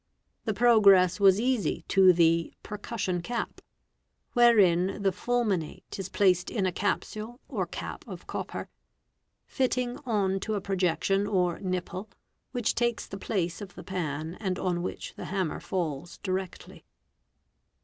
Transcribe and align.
The 0.45 0.53
progress 0.55 1.19
was 1.19 1.39
easy 1.39 1.85
to 1.89 2.11
the"" 2.11 2.51
percussion 2.63 3.21
cap', 3.21 3.61
wherein 4.33 5.03
the 5.03 5.11
fulminate 5.11 5.99
is 5.99 6.09
placed 6.09 6.49
in 6.49 6.65
a 6.65 6.71
capsule 6.71 7.39
or 7.47 7.67
cap 7.67 8.03
of 8.07 8.25
copper, 8.25 8.67
fitting 9.45 9.99
on 10.03 10.39
to 10.39 10.55
a 10.55 10.59
projection 10.59 11.27
or" 11.27 11.59
nipple', 11.59 12.09
which 12.51 12.73
takes 12.73 13.05
the 13.05 13.19
place 13.19 13.61
of 13.61 13.75
the 13.75 13.83
pan 13.83 14.37
and 14.39 14.57
on_ 14.57 14.77
which 14.81 15.13
the 15.13 15.25
hammer 15.25 15.59
falls 15.59 16.17
directly. 16.23 16.83